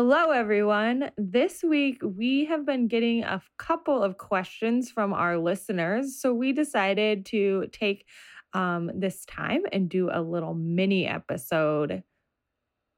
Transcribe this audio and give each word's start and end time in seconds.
Hello, 0.00 0.30
everyone. 0.30 1.10
This 1.18 1.64
week, 1.64 1.98
we 2.04 2.44
have 2.44 2.64
been 2.64 2.86
getting 2.86 3.24
a 3.24 3.42
couple 3.58 4.00
of 4.00 4.16
questions 4.16 4.92
from 4.92 5.12
our 5.12 5.36
listeners. 5.36 6.20
So, 6.20 6.32
we 6.32 6.52
decided 6.52 7.26
to 7.26 7.66
take 7.72 8.06
um, 8.52 8.92
this 8.94 9.24
time 9.24 9.62
and 9.72 9.88
do 9.88 10.08
a 10.08 10.22
little 10.22 10.54
mini 10.54 11.04
episode 11.04 12.04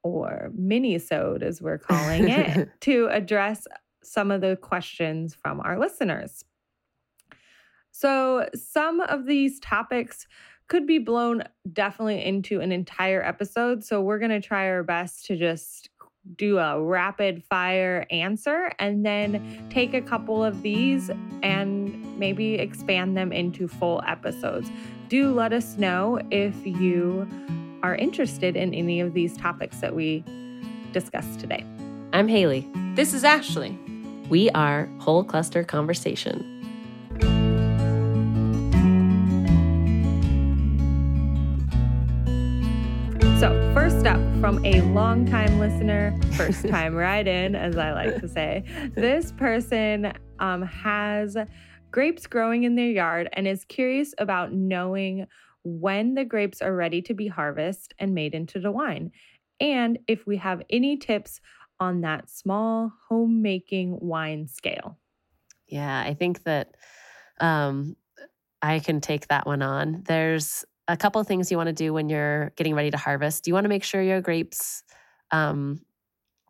or 0.03 0.51
mini-sode, 0.53 1.41
as 1.41 1.59
we're 1.59 1.79
calling 1.79 2.29
it, 2.29 2.69
to 2.81 3.07
address 3.07 3.65
some 4.03 4.29
of 4.29 4.41
the 4.41 4.55
questions 4.61 5.33
from 5.33 5.59
our 5.59 5.79
listeners. 5.79 6.45
So, 7.89 8.47
some 8.53 8.99
of 8.99 9.25
these 9.25 9.59
topics 9.59 10.27
could 10.67 10.85
be 10.85 10.99
blown 10.99 11.45
definitely 11.73 12.23
into 12.23 12.61
an 12.61 12.71
entire 12.71 13.23
episode. 13.23 13.83
So, 13.83 14.01
we're 14.01 14.19
going 14.19 14.39
to 14.39 14.39
try 14.39 14.67
our 14.67 14.83
best 14.83 15.25
to 15.25 15.35
just 15.35 15.89
do 16.35 16.59
a 16.59 16.81
rapid 16.81 17.43
fire 17.43 18.05
answer 18.11 18.71
and 18.79 19.05
then 19.05 19.67
take 19.69 19.93
a 19.93 20.01
couple 20.01 20.43
of 20.43 20.61
these 20.61 21.09
and 21.41 22.19
maybe 22.19 22.55
expand 22.55 23.17
them 23.17 23.31
into 23.31 23.67
full 23.67 24.01
episodes. 24.07 24.69
Do 25.09 25.33
let 25.33 25.51
us 25.51 25.77
know 25.77 26.21
if 26.29 26.55
you 26.65 27.27
are 27.83 27.95
interested 27.95 28.55
in 28.55 28.73
any 28.73 28.99
of 28.99 29.13
these 29.13 29.35
topics 29.35 29.79
that 29.79 29.95
we 29.95 30.23
discussed 30.93 31.39
today. 31.39 31.65
I'm 32.13 32.27
Haley. 32.27 32.69
This 32.93 33.13
is 33.13 33.23
Ashley. 33.23 33.77
We 34.29 34.49
are 34.51 34.87
Whole 34.99 35.23
Cluster 35.23 35.63
Conversation. 35.63 36.60
First 44.01 44.15
up 44.15 44.39
from 44.39 44.65
a 44.65 44.81
long-time 44.81 45.59
listener, 45.59 46.19
first 46.31 46.67
time 46.69 46.95
write 46.95 47.27
in, 47.27 47.55
as 47.55 47.77
I 47.77 47.91
like 47.93 48.19
to 48.19 48.27
say, 48.27 48.63
this 48.95 49.31
person 49.33 50.11
um, 50.39 50.63
has 50.63 51.37
grapes 51.91 52.25
growing 52.25 52.63
in 52.63 52.73
their 52.73 52.89
yard 52.89 53.29
and 53.33 53.47
is 53.47 53.63
curious 53.63 54.15
about 54.17 54.53
knowing 54.53 55.27
when 55.63 56.15
the 56.15 56.25
grapes 56.25 56.63
are 56.63 56.75
ready 56.75 57.03
to 57.03 57.13
be 57.13 57.27
harvested 57.27 57.93
and 57.99 58.15
made 58.15 58.33
into 58.33 58.59
the 58.59 58.71
wine, 58.71 59.11
and 59.59 59.99
if 60.07 60.25
we 60.25 60.37
have 60.37 60.63
any 60.71 60.97
tips 60.97 61.39
on 61.79 62.01
that 62.01 62.27
small 62.27 62.91
homemaking 63.07 63.99
wine 64.01 64.47
scale. 64.47 64.97
Yeah, 65.67 66.01
I 66.01 66.15
think 66.15 66.41
that 66.45 66.73
um, 67.39 67.95
I 68.63 68.79
can 68.79 68.99
take 68.99 69.27
that 69.27 69.45
one 69.45 69.61
on. 69.61 70.01
There's 70.07 70.65
a 70.91 70.97
couple 70.97 71.23
things 71.23 71.49
you 71.49 71.57
want 71.57 71.67
to 71.67 71.73
do 71.73 71.93
when 71.93 72.09
you're 72.09 72.51
getting 72.55 72.75
ready 72.75 72.91
to 72.91 72.97
harvest. 72.97 73.47
You 73.47 73.53
want 73.53 73.65
to 73.65 73.69
make 73.69 73.83
sure 73.83 74.01
your 74.01 74.21
grapes, 74.21 74.83
um, 75.31 75.81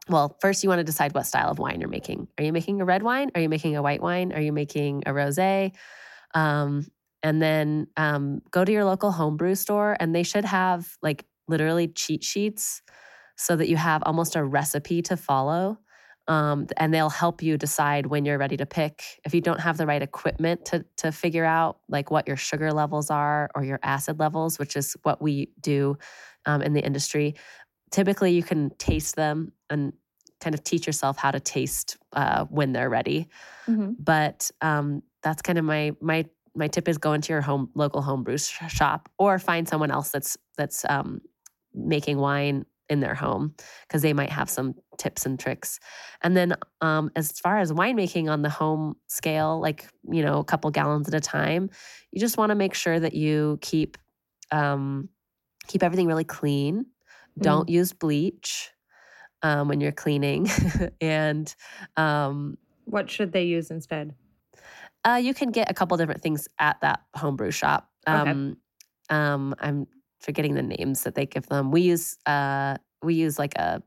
well, 0.09 0.37
first 0.41 0.63
you 0.63 0.69
want 0.69 0.79
to 0.79 0.83
decide 0.83 1.13
what 1.13 1.25
style 1.25 1.49
of 1.49 1.59
wine 1.59 1.79
you're 1.79 1.89
making. 1.89 2.27
Are 2.37 2.43
you 2.43 2.51
making 2.51 2.81
a 2.81 2.85
red 2.85 3.03
wine? 3.03 3.31
Are 3.35 3.41
you 3.41 3.49
making 3.49 3.75
a 3.75 3.81
white 3.81 4.01
wine? 4.01 4.33
Are 4.33 4.41
you 4.41 4.51
making 4.51 5.03
a 5.05 5.11
rosé? 5.11 5.73
Um, 6.33 6.87
and 7.23 7.41
then 7.41 7.87
um, 7.97 8.41
go 8.49 8.65
to 8.65 8.71
your 8.71 8.83
local 8.85 9.11
homebrew 9.11 9.55
store, 9.55 9.95
and 9.99 10.15
they 10.15 10.23
should 10.23 10.45
have 10.45 10.97
like 11.01 11.25
literally 11.47 11.87
cheat 11.87 12.23
sheets 12.23 12.81
so 13.35 13.55
that 13.55 13.69
you 13.69 13.77
have 13.77 14.01
almost 14.05 14.35
a 14.35 14.43
recipe 14.43 15.01
to 15.03 15.17
follow. 15.17 15.77
Um, 16.27 16.67
and 16.77 16.93
they'll 16.93 17.09
help 17.09 17.41
you 17.41 17.57
decide 17.57 18.05
when 18.05 18.25
you're 18.25 18.37
ready 18.37 18.55
to 18.57 18.65
pick. 18.65 19.03
If 19.25 19.33
you 19.33 19.41
don't 19.41 19.59
have 19.59 19.77
the 19.77 19.85
right 19.85 20.01
equipment 20.01 20.65
to 20.65 20.85
to 20.97 21.11
figure 21.11 21.45
out 21.45 21.79
like 21.89 22.11
what 22.11 22.27
your 22.27 22.37
sugar 22.37 22.71
levels 22.71 23.09
are 23.09 23.49
or 23.55 23.63
your 23.63 23.79
acid 23.83 24.19
levels, 24.19 24.59
which 24.59 24.75
is 24.75 24.95
what 25.03 25.21
we 25.21 25.51
do 25.59 25.97
um, 26.45 26.61
in 26.61 26.73
the 26.73 26.83
industry, 26.85 27.35
typically 27.91 28.31
you 28.31 28.43
can 28.43 28.69
taste 28.77 29.15
them 29.15 29.51
and 29.69 29.93
kind 30.39 30.53
of 30.53 30.63
teach 30.63 30.87
yourself 30.87 31.17
how 31.17 31.31
to 31.31 31.39
taste 31.39 31.97
uh, 32.13 32.45
when 32.45 32.73
they're 32.73 32.89
ready. 32.89 33.27
Mm-hmm. 33.67 33.93
But 33.99 34.49
um, 34.61 35.03
that's 35.21 35.41
kind 35.41 35.57
of 35.57 35.65
my 35.65 35.93
my 36.01 36.25
my 36.55 36.67
tip 36.67 36.87
is 36.87 36.97
go 36.97 37.13
into 37.13 37.31
your 37.31 37.41
home 37.41 37.69
local 37.75 38.01
homebrew 38.01 38.37
shop 38.37 39.09
or 39.17 39.39
find 39.39 39.67
someone 39.67 39.91
else 39.91 40.09
that's 40.09 40.37
that's 40.57 40.83
um, 40.89 41.21
making 41.73 42.17
wine 42.17 42.65
in 42.91 42.99
their 42.99 43.15
home 43.15 43.55
because 43.87 44.01
they 44.01 44.11
might 44.11 44.29
have 44.29 44.49
some 44.49 44.75
tips 44.97 45.25
and 45.25 45.39
tricks. 45.39 45.79
And 46.21 46.35
then 46.35 46.55
um, 46.81 47.09
as 47.15 47.31
far 47.39 47.57
as 47.57 47.71
winemaking 47.71 48.29
on 48.29 48.41
the 48.41 48.49
home 48.49 48.97
scale, 49.07 49.61
like, 49.61 49.87
you 50.11 50.21
know, 50.21 50.39
a 50.39 50.43
couple 50.43 50.69
gallons 50.71 51.07
at 51.07 51.13
a 51.13 51.21
time, 51.21 51.69
you 52.11 52.19
just 52.19 52.37
want 52.37 52.49
to 52.49 52.55
make 52.55 52.73
sure 52.73 52.99
that 52.99 53.13
you 53.13 53.57
keep 53.61 53.97
um, 54.51 55.07
keep 55.67 55.81
everything 55.81 56.05
really 56.05 56.25
clean. 56.25 56.85
Mm. 57.39 57.41
Don't 57.41 57.69
use 57.69 57.93
bleach 57.93 58.69
um, 59.41 59.69
when 59.69 59.79
you're 59.79 59.93
cleaning. 59.93 60.49
and 61.01 61.55
um, 61.95 62.57
what 62.83 63.09
should 63.09 63.31
they 63.31 63.43
use 63.43 63.71
instead? 63.71 64.13
Uh, 65.05 65.19
you 65.23 65.33
can 65.33 65.51
get 65.51 65.71
a 65.71 65.73
couple 65.73 65.95
different 65.95 66.21
things 66.21 66.49
at 66.59 66.81
that 66.81 67.01
homebrew 67.15 67.51
shop. 67.51 67.89
Okay. 68.05 68.29
Um, 68.29 68.57
um, 69.09 69.55
I'm 69.59 69.87
forgetting 70.21 70.55
the 70.55 70.63
names 70.63 71.03
that 71.03 71.15
they 71.15 71.25
give 71.25 71.47
them. 71.47 71.71
We 71.71 71.81
use 71.81 72.17
uh 72.25 72.77
we 73.03 73.15
use 73.15 73.37
like 73.39 73.55
a 73.55 73.83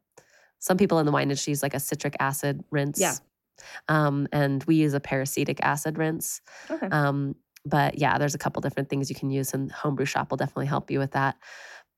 some 0.65 0.79
people 0.79 0.99
in 0.99 1.05
the 1.05 1.13
wine 1.13 1.25
industry 1.25 1.51
use 1.51 1.63
like 1.63 1.75
a 1.75 1.81
citric 1.81 2.17
acid 2.21 2.65
rinse. 2.71 2.99
Yeah. 2.99 3.15
Um, 3.89 4.27
and 4.33 4.65
we 4.65 4.77
use 4.77 4.95
a 4.95 5.01
peracetic 5.01 5.61
acid 5.61 5.99
rinse. 5.99 6.41
Okay. 6.71 6.89
Um, 6.91 7.35
but 7.67 7.99
yeah, 7.99 8.17
there's 8.17 8.35
a 8.35 8.39
couple 8.39 8.61
different 8.63 8.89
things 8.89 9.11
you 9.11 9.17
can 9.17 9.31
use, 9.31 9.53
and 9.53 9.71
homebrew 9.71 10.07
shop 10.07 10.31
will 10.31 10.39
definitely 10.39 10.67
help 10.67 10.91
you 10.91 10.99
with 10.99 11.13
that. 11.13 11.37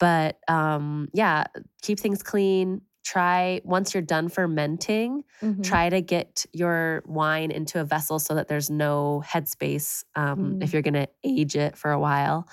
But 0.01 0.39
um, 0.49 1.09
yeah, 1.13 1.45
keep 1.83 2.01
things 2.01 2.25
clean. 2.25 2.83
Try 3.05 3.61
once 3.65 3.95
you're 3.95 4.03
done 4.03 4.29
fermenting, 4.29 5.23
mm-hmm. 5.41 5.63
try 5.63 5.89
to 5.89 6.01
get 6.01 6.45
your 6.53 7.05
wine 7.07 7.53
into 7.53 7.81
a 7.81 7.85
vessel 7.85 8.19
so 8.19 8.35
that 8.35 8.49
there's 8.49 8.69
no 8.69 9.23
headspace 9.25 10.03
um, 10.17 10.57
mm. 10.57 10.65
if 10.65 10.73
you're 10.73 10.83
going 10.83 10.95
to 10.95 11.09
age 11.23 11.55
it 11.55 11.77
for 11.77 11.93
a 11.93 12.01
while 12.01 12.49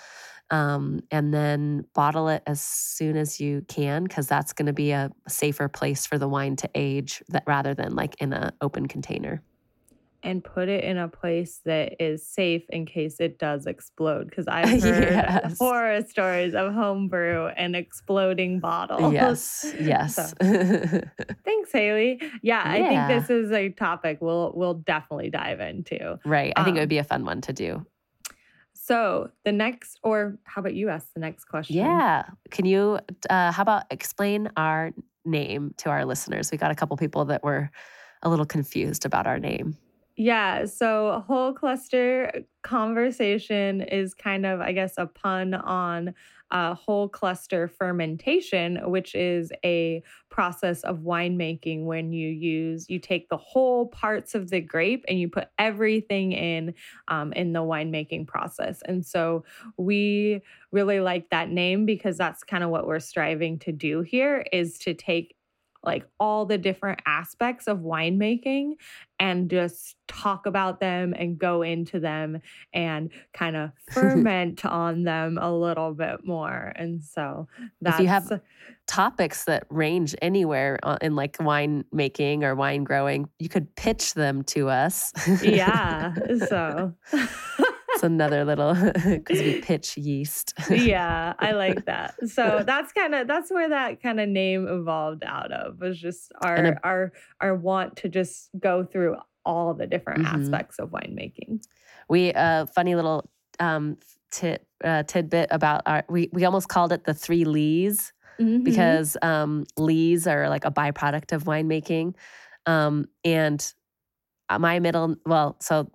um, 0.49 1.01
and 1.11 1.33
then 1.33 1.85
bottle 1.93 2.27
it 2.27 2.43
as 2.45 2.61
soon 2.61 3.17
as 3.17 3.39
you 3.39 3.65
can 3.67 4.03
because 4.03 4.27
that's 4.27 4.53
going 4.53 4.65
to 4.65 4.73
be 4.73 4.91
a 4.91 5.11
safer 5.27 5.67
place 5.67 6.05
for 6.05 6.17
the 6.17 6.27
wine 6.27 6.55
to 6.57 6.69
age 6.75 7.23
that 7.29 7.43
rather 7.47 7.73
than 7.73 7.95
like 7.95 8.15
in 8.19 8.33
an 8.33 8.51
open 8.61 8.87
container 8.87 9.41
and 10.23 10.43
put 10.43 10.69
it 10.69 10.83
in 10.83 10.97
a 10.97 11.07
place 11.07 11.59
that 11.65 12.01
is 12.01 12.25
safe 12.25 12.63
in 12.69 12.85
case 12.85 13.19
it 13.19 13.37
does 13.37 13.65
explode. 13.65 14.29
Because 14.29 14.47
I've 14.47 14.81
heard 14.81 15.11
yes. 15.11 15.57
horror 15.59 16.01
stories 16.03 16.55
of 16.55 16.73
homebrew 16.73 17.47
and 17.47 17.75
exploding 17.75 18.59
bottles. 18.59 19.03
Yes, 19.13 19.73
yes. 19.79 20.33
So, 20.43 21.01
thanks, 21.45 21.71
Haley. 21.71 22.19
Yeah, 22.41 22.75
yeah, 22.75 22.85
I 22.85 22.87
think 22.87 23.21
this 23.21 23.29
is 23.29 23.51
a 23.51 23.69
topic 23.69 24.19
we'll 24.21 24.53
we'll 24.55 24.75
definitely 24.75 25.29
dive 25.29 25.59
into. 25.59 26.19
Right, 26.25 26.53
I 26.55 26.61
um, 26.61 26.65
think 26.65 26.77
it 26.77 26.79
would 26.79 26.85
um, 26.85 26.89
be 26.89 26.97
a 26.97 27.03
fun 27.03 27.25
one 27.25 27.41
to 27.41 27.53
do. 27.53 27.85
So 28.85 29.29
the 29.45 29.53
next, 29.53 29.97
or 30.03 30.37
how 30.43 30.59
about 30.59 30.73
you 30.73 30.89
ask 30.89 31.07
the 31.13 31.21
next 31.21 31.45
question? 31.45 31.77
Yeah. 31.77 32.23
Can 32.51 32.65
you, 32.65 32.99
uh, 33.29 33.53
how 33.53 33.61
about 33.61 33.85
explain 33.91 34.49
our 34.57 34.91
name 35.23 35.73
to 35.77 35.89
our 35.89 36.03
listeners? 36.03 36.51
We 36.51 36.57
got 36.57 36.69
a 36.69 36.75
couple 36.75 36.97
people 36.97 37.23
that 37.25 37.45
were 37.45 37.71
a 38.23 38.29
little 38.29 38.45
confused 38.45 39.05
about 39.05 39.25
our 39.25 39.39
name. 39.39 39.77
Yeah. 40.17 40.65
So, 40.65 41.23
whole 41.25 41.53
cluster 41.53 42.43
conversation 42.61 43.79
is 43.79 44.13
kind 44.13 44.45
of, 44.45 44.59
I 44.59 44.73
guess, 44.73 44.95
a 44.97 45.05
pun 45.05 45.53
on 45.53 46.13
uh, 46.53 46.75
whole 46.75 47.09
cluster 47.09 47.67
fermentation, 47.67 48.79
which 48.89 49.15
is 49.15 49.51
a 49.65 50.03
process 50.29 50.83
of 50.83 50.99
winemaking 50.99 51.83
when 51.83 52.13
you 52.13 52.29
use 52.29 52.89
you 52.89 52.99
take 52.99 53.27
the 53.29 53.37
whole 53.37 53.87
parts 53.87 54.35
of 54.35 54.49
the 54.49 54.61
grape 54.61 55.03
and 55.07 55.19
you 55.19 55.27
put 55.27 55.47
everything 55.57 56.31
in 56.31 56.73
um, 57.07 57.33
in 57.33 57.53
the 57.53 57.59
winemaking 57.59 58.27
process. 58.27 58.81
And 58.85 59.05
so 59.05 59.43
we 59.77 60.41
really 60.71 60.99
like 60.99 61.29
that 61.31 61.49
name 61.49 61.85
because 61.85 62.17
that's 62.17 62.43
kind 62.43 62.63
of 62.63 62.69
what 62.69 62.87
we're 62.87 62.99
striving 62.99 63.57
to 63.59 63.71
do 63.71 64.01
here 64.01 64.45
is 64.51 64.77
to 64.79 64.93
take 64.93 65.35
like 65.83 66.05
all 66.19 66.45
the 66.45 66.57
different 66.57 67.01
aspects 67.05 67.67
of 67.67 67.79
winemaking 67.79 68.73
and 69.19 69.49
just 69.49 69.95
talk 70.07 70.45
about 70.45 70.79
them 70.79 71.13
and 71.17 71.37
go 71.37 71.61
into 71.61 71.99
them 71.99 72.41
and 72.73 73.09
kind 73.33 73.55
of 73.55 73.71
ferment 73.91 74.65
on 74.65 75.03
them 75.03 75.37
a 75.41 75.53
little 75.53 75.93
bit 75.93 76.25
more. 76.25 76.71
And 76.75 77.03
so 77.03 77.47
that's. 77.81 77.97
If 77.97 78.03
you 78.03 78.07
have 78.07 78.41
topics 78.87 79.45
that 79.45 79.65
range 79.69 80.15
anywhere 80.21 80.79
uh, 80.83 80.97
in 81.01 81.15
like 81.15 81.37
wine 81.39 81.85
making 81.91 82.43
or 82.43 82.55
wine 82.55 82.83
growing, 82.83 83.29
you 83.39 83.49
could 83.49 83.73
pitch 83.75 84.13
them 84.13 84.43
to 84.43 84.69
us. 84.69 85.11
yeah. 85.43 86.13
So. 86.47 86.93
Another 88.03 88.45
little 88.45 88.73
because 88.93 89.39
we 89.39 89.61
pitch 89.61 89.97
yeast. 89.97 90.53
yeah, 90.69 91.33
I 91.39 91.51
like 91.53 91.85
that. 91.85 92.15
So 92.29 92.63
that's 92.65 92.91
kind 92.93 93.15
of 93.15 93.27
that's 93.27 93.51
where 93.51 93.69
that 93.69 94.01
kind 94.01 94.19
of 94.19 94.29
name 94.29 94.67
evolved 94.67 95.23
out 95.23 95.51
of 95.51 95.79
was 95.79 95.99
just 95.99 96.31
our 96.41 96.65
a, 96.65 96.79
our 96.83 97.13
our 97.41 97.55
want 97.55 97.97
to 97.97 98.09
just 98.09 98.49
go 98.59 98.83
through 98.83 99.15
all 99.45 99.73
the 99.73 99.87
different 99.87 100.25
mm-hmm. 100.25 100.41
aspects 100.41 100.79
of 100.79 100.89
winemaking. 100.91 101.63
We 102.09 102.33
a 102.33 102.39
uh, 102.39 102.65
funny 102.67 102.95
little 102.95 103.29
um 103.59 103.97
tit, 104.31 104.67
uh, 104.83 105.03
tidbit 105.03 105.49
about 105.51 105.81
our 105.85 106.03
we 106.09 106.29
we 106.33 106.45
almost 106.45 106.67
called 106.67 106.91
it 106.91 107.05
the 107.05 107.13
three 107.13 107.45
Lees 107.45 108.13
Mhm. 108.39 108.63
because 108.63 109.17
um, 109.21 109.65
lees 109.77 110.27
are 110.27 110.49
like 110.49 110.65
a 110.65 110.71
byproduct 110.71 111.33
of 111.33 111.43
winemaking. 111.43 112.15
Um, 112.65 113.07
and 113.23 113.73
uh, 114.49 114.59
my 114.59 114.79
middle, 114.79 115.15
well, 115.25 115.57
so 115.59 115.91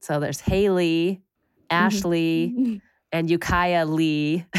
so 0.00 0.20
there's 0.20 0.40
Haley, 0.40 1.22
Ashley, 1.70 2.80
and 3.12 3.30
Ukiah 3.30 3.86
Lee. 3.86 4.44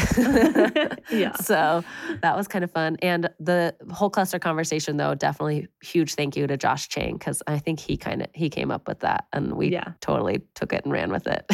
Yeah. 1.10 1.32
So 1.36 1.82
that 2.20 2.36
was 2.36 2.48
kind 2.48 2.62
of 2.64 2.70
fun. 2.70 2.98
And 3.00 3.30
the 3.40 3.74
whole 3.90 4.10
cluster 4.10 4.38
conversation, 4.38 4.98
though, 4.98 5.14
definitely 5.14 5.68
huge 5.82 6.14
thank 6.14 6.36
you 6.36 6.46
to 6.46 6.56
Josh 6.58 6.88
Chang 6.90 7.14
because 7.14 7.42
I 7.46 7.58
think 7.58 7.80
he 7.80 7.96
kind 7.96 8.20
of 8.20 8.28
he 8.34 8.50
came 8.50 8.70
up 8.70 8.86
with 8.86 9.00
that, 9.00 9.24
and 9.32 9.54
we 9.54 9.68
Yeah. 9.72 9.92
totally 10.00 10.42
took 10.54 10.74
it 10.74 10.84
and 10.84 10.92
ran 10.92 11.10
with 11.10 11.26
it. 11.26 11.46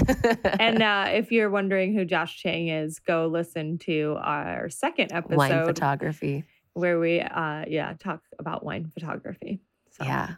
and 0.59 0.83
uh, 0.83 1.07
if 1.11 1.31
you're 1.31 1.51
wondering 1.51 1.95
who 1.95 2.05
Josh 2.05 2.37
Chang 2.43 2.67
is, 2.67 2.99
go 2.99 3.29
listen 3.29 3.79
to 3.81 4.17
our 4.21 4.69
second 4.71 5.13
episode 5.13 5.37
wine 5.37 5.65
photography. 5.67 6.45
where 6.73 6.99
we, 6.99 7.21
uh, 7.21 7.65
yeah, 7.69 7.95
talk 8.01 8.23
about 8.41 8.65
wine 8.65 8.91
photography. 8.93 9.61
So. 9.93 10.05
Yeah. 10.05 10.35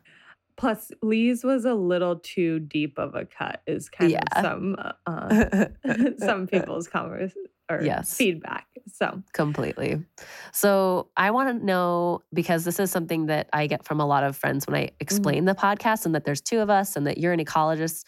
Plus, 0.57 0.91
Lee's 1.03 1.45
was 1.45 1.65
a 1.65 1.75
little 1.75 2.17
too 2.19 2.61
deep 2.61 2.99
of 2.99 3.15
a 3.15 3.25
cut. 3.27 3.63
Is 3.67 3.89
kind 3.89 4.11
Yeah. 4.13 4.23
of 4.37 4.43
some 4.43 4.77
uh, 5.07 5.67
some 6.19 6.47
people's 6.47 6.89
converse 6.89 7.33
or 7.71 7.83
Yes. 7.85 8.15
feedback. 8.15 8.67
So 8.93 9.23
Completely. 9.33 10.05
So 10.53 11.11
I 11.17 11.31
want 11.33 11.59
to 11.59 11.65
know 11.67 12.23
because 12.33 12.65
this 12.65 12.79
is 12.79 12.91
something 12.91 13.27
that 13.27 13.49
I 13.53 13.67
get 13.67 13.85
from 13.85 14.01
a 14.01 14.07
lot 14.07 14.23
of 14.25 14.37
friends 14.37 14.67
when 14.67 14.77
I 14.77 14.91
explain 15.01 15.45
the 15.45 15.55
podcast 15.55 16.07
and 16.07 16.15
that 16.15 16.25
there's 16.25 16.41
two 16.41 16.61
of 16.61 16.71
us 16.71 16.97
and 16.97 17.07
that 17.07 17.19
you're 17.19 17.33
an 17.33 17.45
ecologist. 17.45 18.05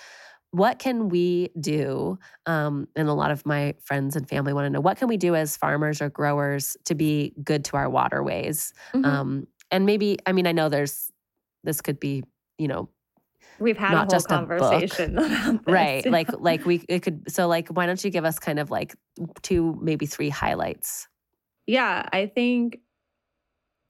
What 0.53 0.79
can 0.79 1.11
we 1.11 1.51
do? 1.61 2.19
Um, 2.47 2.89
and 2.97 3.09
a 3.09 3.13
lot 3.13 3.31
of 3.31 3.45
my 3.45 3.75
friends 3.83 4.17
and 4.17 4.27
family 4.29 4.55
want 4.55 4.65
to 4.67 4.71
know 4.71 4.81
what 4.81 4.97
can 4.97 5.09
we 5.09 5.19
do 5.19 5.35
as 5.35 5.57
farmers 5.57 6.01
or 6.01 6.09
growers 6.09 6.75
to 6.87 6.95
be 6.95 7.35
good 7.45 7.65
to 7.67 7.77
our 7.77 7.91
waterways? 7.91 8.73
mhm. 8.95 9.05
Um, 9.05 9.47
and 9.71 9.85
maybe, 9.85 10.17
I 10.25 10.33
mean, 10.33 10.47
I 10.47 10.53
know 10.53 10.71
there's, 10.71 11.11
this 11.65 11.83
could 11.83 12.01
be, 12.01 12.25
you 12.59 12.69
know, 12.69 12.91
we've 13.59 13.77
had 13.79 13.93
not 13.93 14.03
a 14.03 14.07
whole 14.07 14.11
just 14.11 14.33
a 14.33 14.39
book. 14.47 14.49
conversation 14.49 15.19
about 15.19 15.65
this. 15.67 15.73
right. 15.73 16.07
Like, 16.11 16.29
like 16.41 16.65
we, 16.67 16.85
it 16.89 17.01
could, 17.03 17.31
so 17.31 17.49
like, 17.49 17.69
why 17.69 17.87
don't 17.87 18.03
you 18.05 18.11
give 18.11 18.25
us 18.25 18.39
kind 18.39 18.59
of 18.59 18.71
like 18.71 18.95
two, 19.43 19.79
maybe 19.83 20.07
three 20.07 20.29
highlights? 20.31 21.09
yeah, 21.67 22.09
I 22.13 22.27
think 22.27 22.81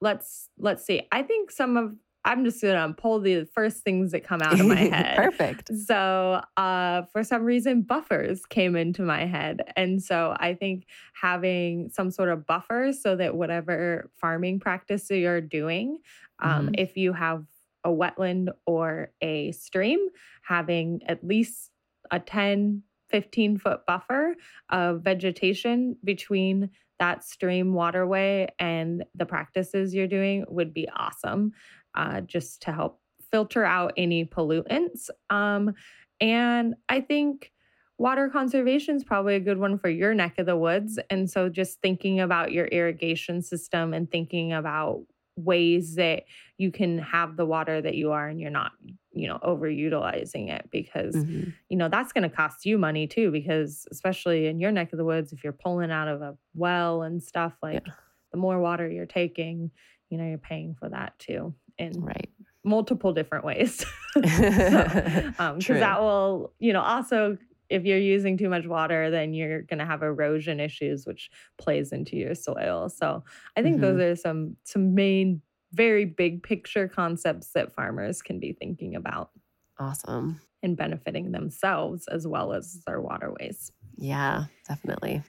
let's 0.01 0.49
let's 0.59 0.85
see. 0.85 1.03
I 1.13 1.23
think 1.23 1.51
some 1.51 1.77
of 1.77 1.95
I'm 2.25 2.45
just 2.45 2.61
gonna 2.61 2.93
pull 2.95 3.21
the 3.21 3.45
first 3.55 3.85
things 3.85 4.13
that 4.13 4.25
come 4.25 4.43
out 4.43 4.61
of 4.61 4.67
my 4.67 4.75
head. 4.93 5.17
Perfect. 5.17 5.71
So, 5.75 6.43
uh, 6.57 7.03
for 7.13 7.23
some 7.25 7.45
reason, 7.45 7.83
buffers 7.83 8.45
came 8.45 8.77
into 8.77 9.03
my 9.03 9.25
head. 9.25 9.63
And 9.77 10.03
so 10.03 10.37
I 10.39 10.55
think 10.55 10.87
having 11.15 11.89
some 11.91 12.11
sort 12.11 12.29
of 12.29 12.45
buffer 12.45 12.93
so 12.93 13.17
that 13.17 13.37
whatever 13.37 14.11
farming 14.17 14.61
practice 14.61 15.09
you're 15.11 15.41
doing, 15.41 15.99
um, 16.41 16.69
Mhm. 16.69 16.75
if 16.79 16.97
you 16.97 17.13
have 17.15 17.47
a 17.85 17.91
wetland 17.91 18.49
or 18.67 19.13
a 19.21 19.53
stream, 19.53 20.09
having 20.43 21.01
at 21.07 21.25
least 21.25 21.71
a 22.11 22.19
10, 22.19 22.83
15 23.11 23.59
foot 23.59 23.81
buffer 23.87 24.35
of 24.71 25.03
vegetation 25.03 25.97
between 26.05 26.71
that 26.99 27.25
stream 27.25 27.73
waterway 27.75 28.49
and 28.59 29.05
the 29.15 29.27
practices 29.27 29.95
you're 29.95 30.09
doing 30.09 30.45
would 30.49 30.75
be 30.75 30.89
awesome 30.97 31.53
uh, 31.95 32.21
just 32.23 32.63
to 32.63 32.73
help 32.73 33.01
filter 33.31 33.65
out 33.65 33.93
any 33.97 34.25
pollutants. 34.25 35.11
Um, 35.31 35.75
and 36.21 36.75
I 36.89 37.01
think 37.01 37.53
water 37.99 38.29
conservation 38.29 38.97
is 38.97 39.05
probably 39.05 39.35
a 39.35 39.41
good 39.41 39.59
one 39.59 39.79
for 39.79 39.89
your 39.89 40.15
neck 40.15 40.39
of 40.39 40.47
the 40.47 40.57
woods. 40.57 40.99
And 41.11 41.31
so 41.31 41.49
just 41.49 41.81
thinking 41.81 42.21
about 42.21 42.53
your 42.53 42.67
irrigation 42.67 43.43
system 43.43 43.93
and 43.93 44.11
thinking 44.11 44.53
about 44.53 45.05
ways 45.39 45.95
that 45.97 46.25
you 46.59 46.71
can 46.73 46.99
have 46.99 47.37
the 47.37 47.47
water 47.47 47.81
that 47.81 47.95
you 47.95 48.11
are 48.13 48.29
and 48.29 48.41
you're 48.41 48.51
not 48.51 48.73
you 49.13 49.27
know 49.29 49.39
overutilizing 49.43 50.51
it 50.51 50.69
because 50.71 51.15
Mhm. 51.17 51.53
you 51.69 51.77
know 51.77 51.89
that's 51.89 52.13
going 52.13 52.29
to 52.29 52.35
cost 52.35 52.67
you 52.67 52.77
money 52.79 53.07
too 53.07 53.31
because 53.31 53.87
especially 53.91 54.47
in 54.47 54.59
your 54.61 54.73
neck 54.73 54.93
of 54.93 54.99
the 54.99 55.05
woods 55.05 55.33
if 55.33 55.45
you're 55.45 55.53
pulling 55.53 55.91
out 55.91 56.09
of 56.09 56.23
a 56.23 56.37
well 56.55 57.03
and 57.03 57.23
stuff 57.23 57.55
like 57.63 57.85
the 58.33 58.39
more 58.39 58.59
water 58.61 58.89
you're 58.89 59.07
taking 59.07 59.71
you 60.11 60.19
know 60.19 60.25
you're 60.25 60.39
paying 60.39 60.75
for 60.75 60.89
that 60.89 61.19
too 61.19 61.55
in 61.79 62.03
Right. 62.03 62.29
multiple 62.65 63.13
different 63.13 63.45
ways 63.45 63.85
because 64.15 64.73
um, 65.39 65.59
that 65.61 66.01
will 66.01 66.53
you 66.59 66.73
know 66.73 66.83
also 66.83 67.39
if 67.71 67.85
you're 67.85 67.99
using 67.99 68.37
too 68.37 68.49
much 68.49 68.67
water 68.67 69.11
then 69.11 69.35
you're 69.35 69.63
going 69.63 69.79
to 69.79 69.87
have 69.87 70.03
erosion 70.03 70.61
issues 70.61 71.07
which 71.07 71.31
plays 71.59 71.93
into 71.93 72.17
your 72.17 72.35
soil 72.35 72.89
so 72.89 73.23
i 73.57 73.63
think 73.63 73.81
those 73.81 73.99
mm-hmm. 73.99 74.13
are 74.13 74.17
some 74.17 74.57
some 74.65 74.95
main 74.95 75.41
very 75.73 76.05
big 76.05 76.43
picture 76.43 76.89
concepts 76.89 77.51
that 77.53 77.75
farmers 77.75 78.23
can 78.23 78.39
be 78.41 78.53
thinking 78.53 78.97
about 78.97 79.31
Awesome. 79.79 80.41
and 80.63 80.77
benefiting 80.77 81.33
themselves 81.33 82.07
as 82.09 82.27
well 82.27 82.53
as 82.53 82.81
their 82.87 83.01
waterways. 83.01 83.71
Yeah, 83.97 84.45
definitely. 84.67 85.23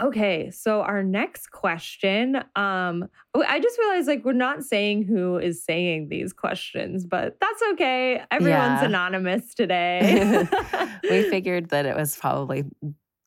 Okay, 0.00 0.50
so 0.50 0.82
our 0.82 1.02
next 1.02 1.50
question, 1.52 2.36
um 2.54 3.06
oh, 3.34 3.42
I 3.48 3.58
just 3.60 3.78
realized 3.78 4.06
like 4.08 4.24
we're 4.24 4.32
not 4.34 4.62
saying 4.62 5.04
who 5.04 5.38
is 5.38 5.64
saying 5.64 6.08
these 6.10 6.32
questions, 6.34 7.06
but 7.06 7.36
that's 7.40 7.62
okay. 7.72 8.20
Everyone's 8.30 8.80
Yeah. 8.82 8.84
anonymous 8.84 9.54
today. 9.54 10.46
we 11.10 11.22
figured 11.30 11.70
that 11.70 11.86
it 11.86 11.96
was 11.96 12.14
probably 12.16 12.64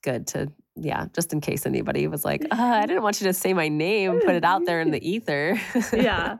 good 0.03 0.27
to, 0.27 0.51
yeah, 0.75 1.07
just 1.13 1.33
in 1.33 1.41
case 1.41 1.65
anybody 1.65 2.07
was 2.07 2.23
like, 2.23 2.43
uh, 2.51 2.55
I 2.55 2.85
didn't 2.87 3.03
want 3.03 3.19
you 3.19 3.27
to 3.27 3.33
say 3.33 3.53
my 3.53 3.67
name, 3.67 4.19
put 4.21 4.35
it 4.35 4.43
out 4.45 4.65
there 4.65 4.79
in 4.81 4.91
the 4.91 5.07
ether. 5.09 5.59
yeah. 5.93 6.37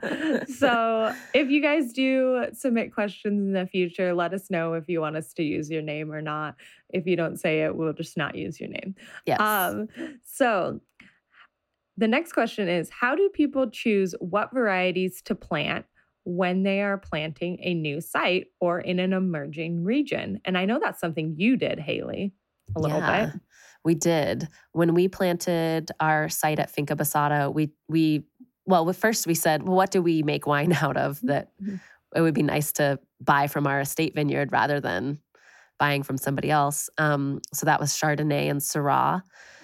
So 0.58 1.14
if 1.34 1.50
you 1.50 1.62
guys 1.62 1.92
do 1.92 2.46
submit 2.54 2.94
questions 2.94 3.40
in 3.42 3.54
the 3.54 3.68
future, 3.68 4.14
let 4.14 4.34
us 4.34 4.50
know 4.50 4.74
if 4.74 4.88
you 4.88 5.02
want 5.02 5.18
us 5.18 5.34
to 5.34 5.44
use 5.44 5.70
your 5.70 5.82
name 5.82 6.12
or 6.12 6.22
not. 6.22 6.56
If 6.90 7.06
you 7.06 7.16
don't 7.16 7.38
say 7.38 7.64
it, 7.64 7.76
we'll 7.76 7.94
just 7.94 8.16
not 8.18 8.36
use 8.36 8.60
your 8.60 8.70
name. 8.70 8.96
yes. 9.26 9.40
Um, 9.42 9.88
so 10.24 10.80
the 11.98 12.08
next 12.08 12.32
question 12.32 12.70
is 12.70 12.90
How 12.90 13.16
do 13.16 13.30
people 13.34 13.70
choose 13.70 14.16
what 14.20 14.54
varieties 14.54 15.22
to 15.24 15.36
plant 15.36 15.86
when 16.24 16.64
they 16.64 16.82
are 16.82 16.98
planting 16.98 17.58
a 17.62 17.74
new 17.74 18.00
site 18.00 18.48
or 18.62 18.80
in 18.80 19.00
an 19.00 19.12
emerging 19.12 19.84
region? 19.84 20.40
And 20.46 20.58
I 20.58 20.64
know 20.66 20.80
that's 20.82 21.02
something 21.02 21.36
you 21.38 21.58
did, 21.58 21.78
Haley, 21.80 22.32
a 22.76 22.80
little 22.80 23.00
Yeah, 23.00 23.26
bit. 23.26 23.42
We 23.90 23.96
did. 23.96 24.48
When 24.72 24.94
we 24.94 25.08
planted 25.08 25.90
our 26.00 26.30
site 26.30 26.60
at 26.60 26.70
Finca 26.70 26.96
Basada, 26.96 27.52
we 27.52 27.72
we 27.88 28.24
well, 28.68 28.94
first 28.94 29.26
we 29.26 29.34
said, 29.34 29.64
well, 29.64 29.76
what 29.76 29.90
do 29.90 30.00
we 30.04 30.22
make 30.22 30.46
wine 30.46 30.74
out 30.84 30.96
of 30.96 31.20
that 31.24 31.48
Mhm. 31.60 31.80
it 32.16 32.22
would 32.22 32.36
be 32.36 32.44
nice 32.44 32.72
to 32.74 33.00
buy 33.20 33.48
from 33.48 33.66
our 33.66 33.80
estate 33.80 34.14
vineyard 34.14 34.52
rather 34.52 34.80
than 34.80 35.18
buying 35.80 36.04
from 36.04 36.18
somebody 36.20 36.52
else. 36.52 36.88
Um, 37.00 37.42
so 37.52 37.66
that 37.66 37.80
was 37.80 37.92
Chardonnay 37.94 38.48
and 38.52 38.62
Syrah. 38.62 39.24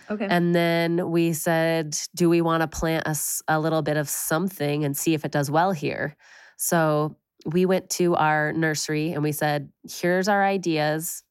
Okay. 0.09 0.25
And 0.27 0.55
then 0.55 1.11
we 1.11 1.33
said, 1.33 1.95
do 2.15 2.27
we 2.27 2.41
want 2.41 2.61
to 2.61 2.67
plant 2.67 3.03
a, 3.05 3.15
a 3.47 3.59
little 3.59 3.83
bit 3.83 3.97
of 3.97 4.09
something 4.09 4.83
and 4.85 4.97
see 4.97 5.13
if 5.13 5.23
it 5.23 5.31
does 5.31 5.51
well 5.51 5.71
here? 5.71 6.15
So 6.57 7.15
we 7.45 7.67
went 7.67 7.91
to 7.91 8.15
our 8.15 8.53
nursery 8.53 9.11
and 9.11 9.21
we 9.21 9.33
said, 9.33 9.69
here's 9.87 10.27
our 10.27 10.43
ideas. 10.43 11.21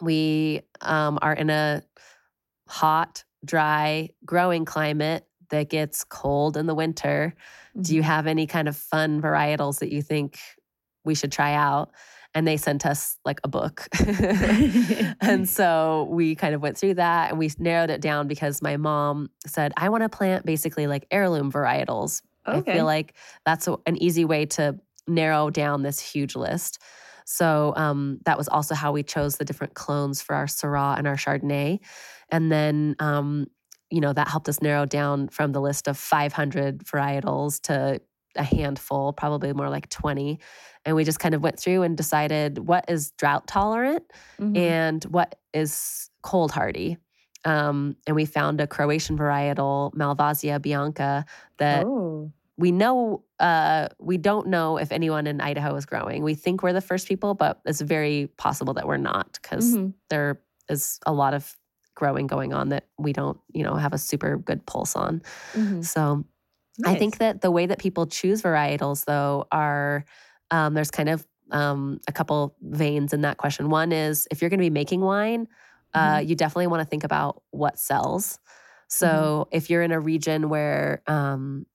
We 0.00 0.62
um, 0.80 1.18
are 1.22 1.32
in 1.32 1.48
a 1.48 1.82
hot, 2.72 3.22
dry, 3.44 4.08
growing 4.24 4.64
climate 4.64 5.26
that 5.50 5.68
gets 5.68 6.04
cold 6.04 6.56
in 6.56 6.64
the 6.64 6.74
winter. 6.74 7.34
Do 7.78 7.94
you 7.94 8.02
have 8.02 8.26
any 8.26 8.46
kind 8.46 8.66
of 8.66 8.74
fun 8.74 9.20
varietals 9.20 9.80
that 9.80 9.92
you 9.92 10.00
think 10.00 10.38
we 11.04 11.14
should 11.14 11.30
try 11.30 11.52
out? 11.52 11.90
And 12.34 12.48
they 12.48 12.56
sent 12.56 12.86
us 12.86 13.18
like 13.26 13.40
a 13.44 13.48
book. 13.48 13.86
and 15.20 15.46
so 15.48 16.08
we 16.10 16.34
kind 16.34 16.54
of 16.54 16.62
went 16.62 16.78
through 16.78 16.94
that 16.94 17.28
and 17.28 17.38
we 17.38 17.50
narrowed 17.58 17.90
it 17.90 18.00
down 18.00 18.26
because 18.26 18.62
my 18.62 18.78
mom 18.78 19.28
said, 19.46 19.74
I 19.76 19.90
want 19.90 20.02
to 20.04 20.08
plant 20.08 20.46
basically 20.46 20.86
like 20.86 21.06
heirloom 21.10 21.52
varietals. 21.52 22.22
I 22.46 22.62
feel 22.62 22.86
like 22.86 23.14
that's 23.44 23.68
an 23.68 24.02
easy 24.02 24.24
way 24.24 24.46
to 24.46 24.80
narrow 25.06 25.50
down 25.50 25.82
this 25.82 26.00
huge 26.00 26.34
list. 26.34 26.78
So 27.26 27.74
um, 27.76 28.18
that 28.24 28.38
was 28.38 28.48
also 28.48 28.74
how 28.74 28.92
we 28.92 29.02
chose 29.02 29.36
the 29.36 29.44
different 29.44 29.74
clones 29.74 30.22
for 30.22 30.34
our 30.34 30.46
Syrah 30.46 30.98
and 30.98 31.06
our 31.06 31.16
Chardonnay. 31.16 31.80
And 32.32 32.50
then, 32.50 32.96
um, 32.98 33.46
you 33.90 34.00
know, 34.00 34.12
that 34.12 34.26
helped 34.26 34.48
us 34.48 34.60
narrow 34.62 34.86
down 34.86 35.28
from 35.28 35.52
the 35.52 35.60
list 35.60 35.86
of 35.86 35.96
500 35.98 36.78
varietals 36.78 37.60
to 37.62 38.00
a 38.36 38.42
handful, 38.42 39.12
probably 39.12 39.52
more 39.52 39.68
like 39.68 39.90
20. 39.90 40.40
And 40.86 40.96
we 40.96 41.04
just 41.04 41.20
kind 41.20 41.34
of 41.34 41.42
went 41.42 41.60
through 41.60 41.82
and 41.82 41.94
decided 41.96 42.58
what 42.58 42.86
is 42.88 43.12
drought 43.12 43.46
tolerant 43.46 44.04
Mhm. 44.40 44.56
and 44.56 45.04
what 45.04 45.38
is 45.52 46.08
cold 46.22 46.50
hardy. 46.50 46.96
Um, 47.44 47.96
and 48.06 48.16
we 48.16 48.24
found 48.24 48.60
a 48.62 48.66
Croatian 48.66 49.18
varietal, 49.18 49.92
Malvasia 49.94 50.62
bianca, 50.62 51.26
that 51.58 51.84
oh. 51.84 52.32
we 52.56 52.72
know 52.72 53.24
uh, 53.40 53.88
we 53.98 54.16
don't 54.16 54.46
know 54.46 54.78
if 54.78 54.92
anyone 54.92 55.26
in 55.26 55.40
Idaho 55.40 55.74
is 55.74 55.84
growing. 55.84 56.22
We 56.22 56.34
think 56.34 56.62
we're 56.62 56.72
the 56.72 56.80
first 56.80 57.08
people, 57.08 57.34
but 57.34 57.60
it's 57.66 57.80
very 57.80 58.28
possible 58.38 58.72
that 58.74 58.86
we're 58.86 58.96
not 58.98 59.36
because 59.42 59.74
Mhm. 59.76 59.94
there 60.08 60.40
is 60.68 61.00
a 61.04 61.12
lot 61.12 61.34
of 61.34 61.52
growing 61.94 62.26
going 62.26 62.52
on 62.52 62.70
that 62.70 62.88
we 62.98 63.12
don't, 63.12 63.38
you 63.52 63.62
know, 63.62 63.74
have 63.74 63.92
a 63.92 63.98
super 63.98 64.36
good 64.38 64.64
pulse 64.66 64.96
on. 64.96 65.22
Mhm. 65.54 65.82
So 65.82 66.24
I 66.84 66.94
think 66.94 67.18
that 67.18 67.42
the 67.42 67.50
way 67.50 67.66
that 67.66 67.78
people 67.78 68.06
choose 68.06 68.42
varietals, 68.42 69.04
though, 69.06 69.46
are 69.52 70.04
um, 70.50 70.74
there's 70.74 70.90
kind 70.90 71.08
of 71.08 71.26
um, 71.52 72.00
a 72.08 72.12
couple 72.12 72.56
veins 72.62 73.12
in 73.12 73.22
that 73.22 73.38
question. 73.38 73.70
One 73.70 73.92
is 73.92 74.28
if 74.30 74.40
you're 74.42 74.50
going 74.50 74.58
to 74.60 74.64
be 74.64 74.70
making 74.70 75.00
wine, 75.02 75.48
uh, 75.94 76.22
you 76.24 76.34
definitely 76.36 76.68
want 76.68 76.82
to 76.82 76.88
think 76.88 77.04
about 77.04 77.42
what 77.50 77.78
sells. 77.78 78.38
So 78.88 79.48
if 79.52 79.70
you're 79.70 79.82
in 79.82 79.92
a 79.92 80.00
region 80.00 80.48
where 80.48 81.02
um, 81.06 81.66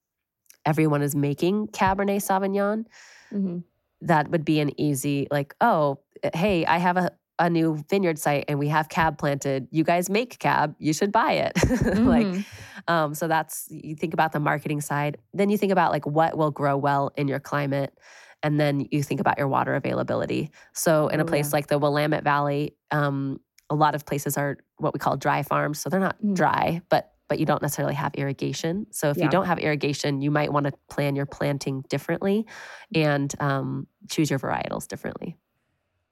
everyone 0.66 1.02
is 1.02 1.16
making 1.16 1.68
Cabernet 1.68 2.18
Sauvignon, 2.22 2.86
Mhm. 3.30 3.64
that 4.00 4.30
would 4.30 4.44
be 4.44 4.60
an 4.60 4.78
easy 4.80 5.26
like, 5.30 5.54
oh, 5.60 5.98
hey, 6.34 6.64
I 6.66 6.78
have 6.78 6.96
a 6.96 7.10
a 7.38 7.48
new 7.48 7.76
vineyard 7.88 8.18
site 8.18 8.44
and 8.48 8.58
we 8.58 8.68
have 8.68 8.88
cab 8.88 9.18
planted. 9.18 9.68
You 9.70 9.84
guys 9.84 10.10
make 10.10 10.38
cab, 10.38 10.74
you 10.78 10.92
should 10.92 11.12
buy 11.12 11.32
it. 11.32 11.52
like 12.04 12.26
Mhm. 12.26 12.44
um, 12.88 13.14
so 13.14 13.28
that's 13.28 13.66
you 13.70 13.94
think 13.94 14.12
about 14.14 14.32
the 14.32 14.40
marketing 14.40 14.80
side. 14.80 15.18
Then 15.34 15.48
you 15.50 15.58
think 15.58 15.72
about 15.72 15.92
like 15.92 16.06
what 16.06 16.36
will 16.36 16.50
grow 16.50 16.76
well 16.76 17.10
in 17.16 17.28
your 17.28 17.40
climate. 17.40 17.96
And 18.42 18.58
then 18.60 18.86
you 18.90 19.02
think 19.02 19.20
about 19.20 19.36
your 19.38 19.48
water 19.48 19.74
availability. 19.74 20.50
So 20.72 21.08
in 21.08 21.18
a 21.20 21.24
Oh, 21.24 21.26
place 21.26 21.50
yeah. 21.52 21.56
like 21.56 21.66
the 21.66 21.78
Willamette 21.78 22.22
Valley, 22.24 22.76
um, 22.92 23.40
a 23.70 23.74
lot 23.74 23.94
of 23.94 24.06
places 24.06 24.36
are 24.38 24.58
what 24.78 24.94
we 24.94 24.98
call 24.98 25.16
dry 25.16 25.42
farms. 25.42 25.78
So 25.80 25.88
they're 25.90 26.00
not 26.00 26.16
Mm. 26.22 26.34
dry, 26.34 26.80
but 26.88 27.12
but 27.28 27.38
you 27.38 27.44
don't 27.44 27.60
necessarily 27.60 27.94
have 27.94 28.14
irrigation. 28.14 28.86
So 28.90 29.10
if 29.10 29.18
Yeah. 29.18 29.24
you 29.24 29.30
don't 29.30 29.44
have 29.44 29.58
irrigation, 29.58 30.22
you 30.22 30.30
might 30.30 30.50
want 30.50 30.64
to 30.64 30.72
plan 30.88 31.14
your 31.14 31.26
planting 31.26 31.82
differently 31.90 32.46
and 32.94 33.34
um, 33.38 33.86
choose 34.08 34.30
your 34.30 34.38
varietals 34.38 34.88
differently. 34.88 35.36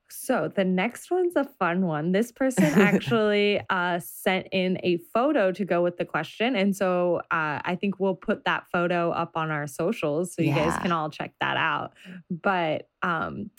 So 0.08 0.50
the 0.54 0.64
next 0.64 1.10
one's 1.10 1.34
a 1.36 1.44
fun 1.44 1.86
one. 1.86 2.12
This 2.12 2.32
person 2.32 2.64
actually 2.64 3.60
uh, 3.70 4.00
sent 4.00 4.48
in 4.52 4.78
a 4.82 4.98
photo 5.12 5.52
to 5.52 5.64
go 5.64 5.82
with 5.82 5.96
the 5.96 6.04
question. 6.04 6.56
And 6.56 6.74
so 6.76 7.22
uh, 7.30 7.60
I 7.64 7.76
think 7.80 7.98
we'll 7.98 8.14
put 8.14 8.44
that 8.44 8.66
photo 8.72 9.10
up 9.10 9.36
on 9.36 9.50
our 9.50 9.66
socials 9.66 10.34
so 10.34 10.42
you 10.42 10.54
guys 10.54 10.78
can 10.80 10.92
all 10.92 11.10
check 11.10 11.32
that 11.40 11.56
out. 11.56 11.94
But 12.30 12.88
um, 13.02 13.50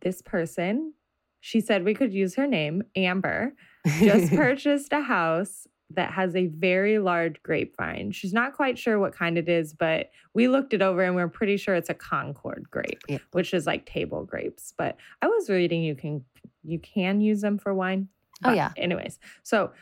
this 0.00 0.22
person, 0.22 0.92
she 1.40 1.60
said 1.60 1.84
we 1.84 1.94
could 1.94 2.12
use 2.12 2.34
her 2.34 2.46
name, 2.46 2.82
Amber, 2.96 3.54
just 4.00 4.32
purchased 4.34 4.92
a 4.92 5.00
house 5.00 5.66
that 5.90 6.12
has 6.12 6.36
a 6.36 6.46
very 6.46 6.98
large 6.98 7.42
grapevine. 7.42 8.12
She's 8.12 8.32
not 8.32 8.52
quite 8.54 8.78
sure 8.78 8.98
what 8.98 9.14
kind 9.14 9.38
it 9.38 9.48
is, 9.48 9.72
but 9.72 10.10
we 10.34 10.46
looked 10.48 10.74
it 10.74 10.82
over 10.82 11.02
and 11.02 11.14
we're 11.14 11.28
pretty 11.28 11.56
sure 11.56 11.74
it's 11.74 11.88
a 11.88 11.94
Concord 11.94 12.66
grape, 12.70 13.00
Yeah. 13.08 13.18
which 13.32 13.54
is 13.54 13.66
like 13.66 13.86
table 13.86 14.24
grapes. 14.24 14.74
But 14.76 14.96
I 15.22 15.28
was 15.28 15.48
reading 15.48 15.82
you 15.82 15.94
can 15.94 16.24
you 16.62 16.78
can 16.78 17.20
use 17.20 17.40
them 17.40 17.58
for 17.58 17.72
wine. 17.72 18.08
Oh, 18.44 18.52
yeah. 18.52 18.72
Anyways, 18.76 19.18
so 19.42 19.72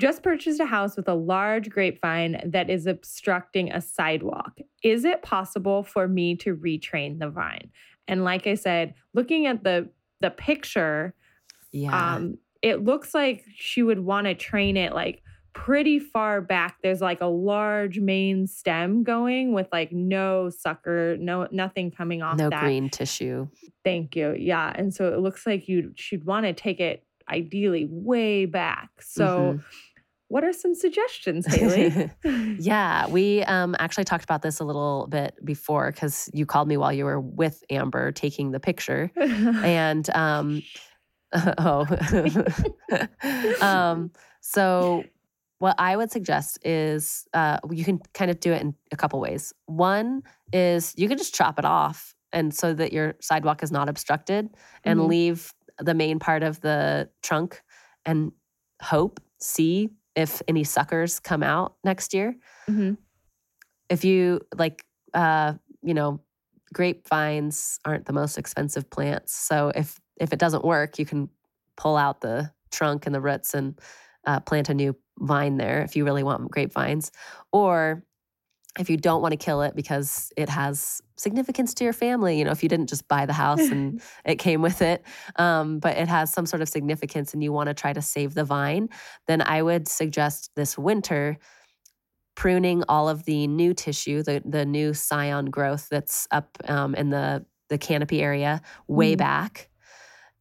just 0.00 0.22
purchased 0.22 0.60
a 0.60 0.66
house 0.66 0.96
with 0.96 1.08
a 1.08 1.14
large 1.14 1.68
grapevine 1.70 2.40
that 2.46 2.70
is 2.70 2.86
obstructing 2.86 3.70
a 3.72 3.80
sidewalk. 3.80 4.58
Is 4.82 5.04
it 5.04 5.22
possible 5.22 5.82
for 5.82 6.08
me 6.08 6.36
to 6.36 6.56
retrain 6.56 7.18
the 7.18 7.28
vine? 7.28 7.70
And 8.06 8.24
like 8.24 8.46
I 8.46 8.54
said, 8.54 8.94
looking 9.12 9.46
at 9.46 9.62
the 9.64 9.90
the 10.20 10.30
picture, 10.30 11.14
yeah. 11.70 12.14
um, 12.16 12.38
it 12.62 12.84
looks 12.84 13.14
like 13.14 13.44
she 13.54 13.82
would 13.82 14.00
want 14.00 14.26
to 14.26 14.34
train 14.34 14.76
it 14.76 14.92
like 14.94 15.22
pretty 15.54 15.98
far 15.98 16.40
back. 16.40 16.76
There's 16.82 17.00
like 17.00 17.20
a 17.20 17.26
large 17.26 17.98
main 17.98 18.46
stem 18.46 19.02
going 19.02 19.52
with 19.52 19.66
like 19.72 19.90
no 19.92 20.50
sucker, 20.50 21.16
no 21.18 21.48
nothing 21.50 21.90
coming 21.90 22.22
off 22.22 22.38
no 22.38 22.50
that. 22.50 22.62
green 22.62 22.88
tissue. 22.90 23.48
Thank 23.84 24.14
you. 24.16 24.34
Yeah, 24.38 24.72
and 24.74 24.94
so 24.94 25.12
it 25.12 25.20
looks 25.20 25.46
like 25.46 25.68
you 25.68 25.92
she'd 25.96 26.24
want 26.24 26.46
to 26.46 26.52
take 26.52 26.80
it 26.80 27.04
ideally 27.30 27.86
way 27.90 28.46
back. 28.46 28.88
So, 29.02 29.54
Mhm. 29.58 29.64
what 30.28 30.44
are 30.44 30.52
some 30.52 30.74
suggestions, 30.74 31.46
Haley? 31.46 32.10
Yeah, 32.58 33.06
we 33.08 33.42
um, 33.44 33.74
actually 33.78 34.04
talked 34.04 34.24
about 34.24 34.42
this 34.42 34.60
a 34.60 34.64
little 34.64 35.06
bit 35.08 35.34
before 35.44 35.90
because 35.92 36.30
you 36.34 36.44
called 36.46 36.68
me 36.68 36.76
while 36.76 36.92
you 36.92 37.04
were 37.04 37.20
with 37.20 37.62
Amber 37.70 38.12
taking 38.12 38.50
the 38.52 38.60
picture. 38.60 39.10
And 39.16 40.08
um, 40.14 40.62
oh, 41.32 41.86
um, 43.60 44.10
so 44.40 45.10
what 45.58 45.74
I 45.78 45.96
would 45.96 46.10
suggest 46.10 46.58
is 46.64 47.26
uh, 47.34 47.58
you 47.70 47.84
can 47.84 48.00
kind 48.14 48.30
of 48.30 48.40
do 48.40 48.52
it 48.52 48.62
in 48.62 48.74
a 48.92 48.96
couple 48.96 49.20
ways. 49.20 49.52
One 49.66 50.22
is 50.52 50.94
you 50.96 51.08
can 51.08 51.18
just 51.18 51.34
chop 51.34 51.58
it 51.58 51.64
off, 51.64 52.14
and 52.32 52.54
so 52.54 52.72
that 52.74 52.92
your 52.92 53.14
sidewalk 53.20 53.62
is 53.62 53.72
not 53.72 53.88
obstructed, 53.88 54.50
and 54.84 55.00
Mhm. 55.00 55.08
leave 55.08 55.52
the 55.78 55.94
main 55.94 56.18
part 56.18 56.42
of 56.42 56.60
the 56.60 57.08
trunk, 57.22 57.62
and 58.04 58.32
hope 58.82 59.20
see 59.40 59.90
if 60.14 60.42
any 60.48 60.64
suckers 60.64 61.20
come 61.20 61.42
out 61.44 61.76
next 61.84 62.12
year 62.14 62.34
Mhm. 62.68 62.96
if 63.88 64.04
you 64.04 64.40
like 64.56 64.84
uh 65.14 65.54
you 65.82 65.94
know 65.94 66.20
grapevines 66.72 67.78
aren't 67.84 68.04
the 68.06 68.12
most 68.12 68.36
expensive 68.38 68.90
plants 68.90 69.32
so 69.34 69.70
if 69.74 69.98
if 70.20 70.32
it 70.32 70.38
doesn't 70.38 70.64
work 70.64 70.98
you 70.98 71.06
can 71.06 71.28
pull 71.76 71.96
out 71.96 72.20
the 72.20 72.50
trunk 72.70 73.06
and 73.06 73.14
the 73.14 73.20
roots 73.20 73.54
and 73.54 73.78
uh, 74.26 74.40
plant 74.40 74.68
a 74.68 74.74
new 74.74 74.94
vine 75.20 75.56
there 75.56 75.82
if 75.82 75.96
you 75.96 76.04
really 76.04 76.22
want 76.22 76.50
grapevines 76.50 77.10
or 77.52 78.04
if 78.78 78.88
you 78.90 78.96
don't 78.96 79.22
want 79.22 79.32
to 79.32 79.36
kill 79.36 79.62
it 79.62 79.74
because 79.74 80.32
it 80.36 80.48
has 80.48 81.00
significance 81.16 81.74
to 81.74 81.82
your 81.84 81.92
family 81.92 82.38
you 82.38 82.44
know 82.44 82.50
if 82.52 82.62
you 82.62 82.68
didn't 82.68 82.88
just 82.88 83.08
buy 83.08 83.26
the 83.26 83.32
house 83.32 83.70
and 83.70 84.00
it 84.24 84.36
came 84.36 84.62
with 84.62 84.82
it 84.82 85.02
um, 85.36 85.78
but 85.78 85.96
it 85.96 86.06
has 86.08 86.32
some 86.32 86.46
sort 86.46 86.62
of 86.62 86.68
significance 86.68 87.32
and 87.32 87.42
you 87.42 87.52
want 87.52 87.68
to 87.68 87.74
try 87.74 87.92
to 87.92 88.02
save 88.02 88.34
the 88.34 88.44
vine 88.44 88.88
then 89.26 89.40
i 89.42 89.62
would 89.62 89.88
suggest 89.88 90.50
this 90.54 90.76
winter 90.78 91.38
pruning 92.36 92.84
all 92.88 93.08
of 93.08 93.24
the 93.24 93.48
new 93.48 93.74
tissue, 93.74 94.22
the 94.22 94.40
the 94.44 94.64
new 94.64 94.94
scion 94.94 95.46
growth 95.46 95.88
that's 95.90 96.28
up 96.30 96.56
um, 96.66 96.94
in 96.94 97.10
the 97.10 97.44
the 97.68 97.78
canopy 97.78 98.22
area 98.22 98.62
way 98.86 99.14
Mhm. 99.14 99.18
back, 99.18 99.68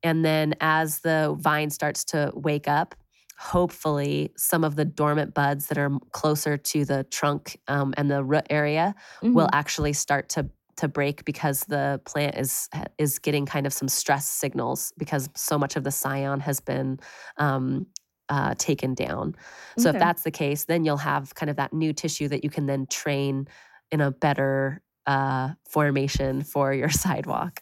and 0.03 0.23
then 0.25 0.53
as 0.61 0.99
the 1.01 1.35
vine 1.39 1.69
starts 1.69 2.03
to 2.05 2.31
wake 2.35 2.67
up, 2.67 2.95
hopefully 3.39 4.31
some 4.35 4.63
of 4.63 4.75
the 4.75 4.85
dormant 4.85 5.33
buds 5.33 5.67
that 5.67 5.77
are 5.77 5.91
closer 6.11 6.57
to 6.57 6.85
the 6.85 7.03
trunk 7.05 7.59
um, 7.67 7.93
and 7.97 8.09
the 8.09 8.23
root 8.23 8.47
area 8.49 8.95
will 9.33 9.49
Mhm. 9.49 9.53
actually 9.53 9.93
start 9.93 10.29
to 10.29 10.49
to 10.77 10.87
break 10.87 11.25
because 11.25 11.61
the 11.65 11.99
plant 12.05 12.35
is 12.35 12.69
is 12.99 13.17
getting 13.19 13.45
kind 13.47 13.65
of 13.65 13.73
some 13.73 13.87
stress 13.87 14.27
signals 14.29 14.93
because 14.97 15.27
so 15.35 15.57
much 15.57 15.75
of 15.75 15.83
the 15.83 15.91
scion 15.91 16.39
has 16.39 16.59
been 16.59 16.99
um, 17.37 17.87
uh, 18.29 18.53
taken 18.57 18.93
down. 18.93 19.35
So 19.77 19.89
Okay. 19.89 19.89
if 19.89 19.97
that's 19.97 20.23
the 20.23 20.31
case, 20.31 20.65
then 20.65 20.83
you'll 20.85 20.97
have 20.97 21.33
kind 21.35 21.49
of 21.49 21.55
that 21.55 21.73
new 21.73 21.93
tissue 21.93 22.27
that 22.27 22.43
you 22.43 22.49
can 22.49 22.65
then 22.67 22.85
train 22.87 23.47
in 23.91 24.01
a 24.01 24.11
better 24.11 24.83
uh, 25.05 25.53
formation 25.69 26.41
for 26.43 26.73
your 26.73 26.89
sidewalk. 27.03 27.61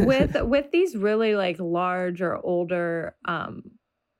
With 0.00 0.36
with 0.42 0.70
these 0.70 0.96
really 0.96 1.34
like 1.36 1.58
large 1.58 2.22
or 2.22 2.36
older 2.44 3.16
um 3.24 3.62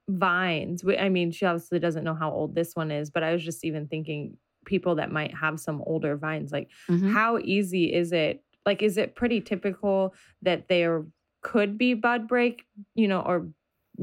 vines 0.09 0.83
we- 0.85 0.99
i 0.99 1.09
mean 1.09 1.31
she 1.31 1.47
obviously 1.47 1.79
doesn't 1.79 2.05
know 2.05 2.15
how 2.15 2.31
old 2.31 2.55
this 2.55 2.75
one 2.75 2.91
is 2.91 3.11
but 3.11 3.23
i 3.23 3.33
was 3.33 3.45
just 3.45 3.65
even 3.65 3.87
thinking 3.87 4.37
people 4.67 4.95
that 4.97 5.11
might 5.11 5.35
have 5.35 5.59
some 5.59 5.83
older 5.87 6.17
vines 6.17 6.53
like 6.53 6.69
Mhm. 6.91 7.13
how 7.13 7.39
easy 7.39 7.93
is 7.93 8.13
it 8.13 8.43
like 8.67 8.83
is 8.83 8.97
it 8.97 9.15
pretty 9.15 9.41
typical 9.41 10.15
that 10.43 10.69
there 10.69 11.05
could 11.43 11.79
be 11.79 11.95
bud 11.95 12.29
break 12.29 12.65
you 12.95 13.09
know 13.09 13.21
or 13.21 13.49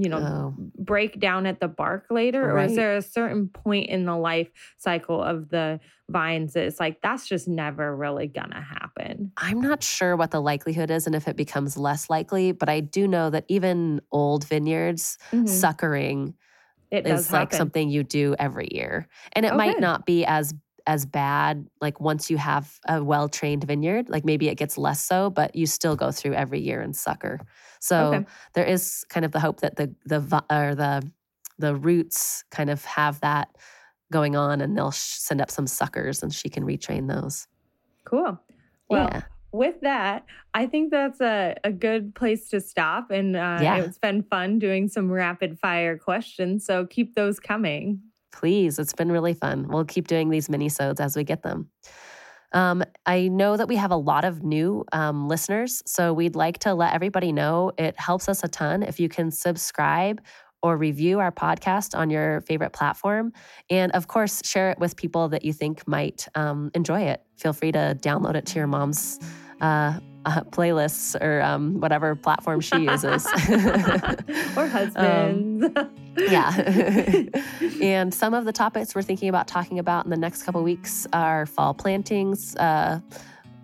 you 0.02 0.10
know 0.10 0.20
Oh. 0.20 0.54
break 0.78 1.20
down 1.20 1.46
at 1.46 1.60
the 1.60 1.68
bark 1.68 2.06
later 2.10 2.52
or 2.52 2.60
is 2.60 2.76
there 2.76 2.96
a 2.96 3.02
certain 3.02 3.48
point 3.50 3.90
in 3.90 4.06
the 4.06 4.16
life 4.16 4.50
cycle 4.78 5.22
of 5.22 5.50
the 5.50 5.80
vines 6.10 6.54
that 6.54 6.64
it's 6.66 6.80
like 6.80 7.02
that's 7.02 7.28
just 7.28 7.48
never 7.48 7.96
really 7.96 8.28
gonna 8.28 8.62
happen 8.62 9.32
I'm 9.38 9.62
not 9.62 9.84
sure 9.84 10.16
what 10.16 10.32
the 10.32 10.42
likelihood 10.42 10.92
is 10.92 11.06
and 11.08 11.16
if 11.16 11.28
it 11.28 11.36
becomes 11.38 11.78
less 11.78 12.10
likely, 12.10 12.52
but 12.52 12.68
I 12.70 12.80
do 12.82 13.08
know 13.08 13.30
that 13.30 13.46
even 13.48 14.02
old 14.12 14.46
vineyards 14.48 15.18
Mhm. 15.32 15.48
suckering 15.48 16.36
it 16.92 17.06
is 17.06 17.32
like 17.32 17.50
happen. 17.52 17.58
something 17.58 17.90
you 17.90 18.04
do 18.04 18.36
every 18.40 18.68
year. 18.72 19.08
And 19.34 19.46
it 19.46 19.54
might 19.56 19.80
not 19.80 20.06
be 20.06 20.26
as 20.26 20.54
as 20.90 21.06
bad 21.06 21.68
like 21.82 22.00
once 22.00 22.32
you 22.32 22.38
have 22.38 22.80
a 22.88 23.04
well-trained 23.04 23.64
vineyard, 23.64 24.10
like 24.10 24.26
maybe 24.26 24.50
it 24.50 24.56
gets 24.56 24.76
less 24.78 25.04
so, 25.06 25.30
but 25.30 25.56
you 25.56 25.66
still 25.68 25.96
go 25.96 26.12
through 26.12 26.34
every 26.34 26.60
year 26.60 26.82
and 26.82 26.96
sucker. 26.96 27.40
So 27.80 27.96
Okay. 28.14 28.26
there 28.56 28.66
is 28.66 29.06
kind 29.10 29.24
of 29.26 29.32
the 29.32 29.40
hope 29.40 29.60
that 29.62 29.76
the 29.76 29.94
the 30.06 30.20
or 30.50 30.74
the 30.76 31.10
the 31.60 31.76
roots 31.76 32.44
kind 32.50 32.70
of 32.70 32.84
have 32.86 33.20
that 33.22 33.48
going 34.12 34.36
on 34.36 34.62
and 34.62 34.76
they'll 34.76 34.92
sh- 34.92 35.20
send 35.28 35.40
up 35.42 35.52
some 35.52 35.68
suckers 35.68 36.24
and 36.24 36.34
she 36.34 36.50
can 36.50 36.64
retrain 36.66 37.08
those. 37.08 37.48
Cool. 38.06 38.40
Well, 38.90 39.10
yeah. 39.14 39.22
with 39.52 39.82
that, 39.82 40.26
I 40.56 40.66
think 40.66 40.90
that's 40.90 41.22
a, 41.22 41.56
a 41.64 41.72
good 41.72 42.16
place 42.16 42.50
to 42.50 42.60
stop. 42.62 43.12
And 43.12 43.36
uh, 43.36 43.60
Yeah. 43.62 43.78
it's 43.84 44.00
been 44.00 44.24
fun 44.24 44.58
doing 44.58 44.88
some 44.88 45.12
rapid 45.12 45.60
fire 45.60 45.98
questions. 45.98 46.66
So 46.66 46.88
keep 46.88 47.14
those 47.14 47.40
coming. 47.40 48.02
Please, 48.32 48.80
it's 48.80 48.94
been 48.94 49.12
really 49.12 49.34
fun. 49.34 49.68
We'll 49.68 49.86
keep 49.86 50.08
doing 50.08 50.30
these 50.30 50.50
mini-sodes 50.50 51.00
as 51.00 51.16
we 51.16 51.24
get 51.24 51.44
them. 51.44 51.70
Um, 52.52 52.84
I 53.06 53.28
know 53.28 53.58
that 53.58 53.68
we 53.68 53.76
have 53.76 53.92
a 53.92 53.96
lot 53.96 54.26
of 54.26 54.44
new 54.44 54.84
um, 54.92 55.28
listeners, 55.28 55.84
so 55.86 56.14
we'd 56.14 56.36
like 56.36 56.60
to 56.60 56.74
let 56.74 56.94
everybody 56.94 57.32
know 57.32 57.72
it 57.78 58.00
helps 58.00 58.28
us 58.28 58.44
a 58.44 58.48
ton 58.48 58.82
if 58.82 59.00
you 59.00 59.08
can 59.08 59.30
subscribe 59.30 60.22
or 60.62 60.76
review 60.76 61.20
our 61.20 61.32
podcast 61.32 61.98
on 61.98 62.10
your 62.10 62.42
favorite 62.42 62.74
platform. 62.74 63.32
And 63.70 63.92
of 63.94 64.08
course, 64.08 64.42
share 64.44 64.72
it 64.72 64.80
with 64.80 64.96
people 64.96 65.30
that 65.30 65.46
you 65.46 65.54
think 65.54 65.88
might 65.88 66.28
um, 66.36 66.72
enjoy 66.74 67.04
it. 67.04 67.22
Feel 67.38 67.54
free 67.54 67.72
to 67.72 67.98
download 68.02 68.36
it 68.36 68.46
to 68.48 68.56
your 68.56 68.68
mom's 68.68 69.20
uh, 69.62 70.00
uh, 70.26 70.42
playlists 70.46 71.20
or 71.22 71.42
um, 71.42 71.80
whatever 71.80 72.16
platform 72.16 72.60
she 72.60 72.78
uses. 72.78 73.26
or 74.56 74.68
husbands. 74.68 75.66
Um, 75.76 75.90
yeah. 76.18 76.52
and 77.82 78.14
some 78.14 78.34
of 78.34 78.46
the 78.46 78.52
topics 78.52 78.96
we're 78.96 79.02
thinking 79.02 79.30
about 79.30 79.48
talking 79.48 79.80
about 79.80 80.06
in 80.06 80.12
the 80.12 80.18
next 80.18 80.44
couple 80.44 80.62
weeks 80.64 81.08
are 81.14 81.46
fall 81.46 81.74
plantings, 81.74 82.56
uh, 82.58 83.00